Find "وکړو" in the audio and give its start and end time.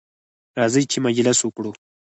1.43-1.71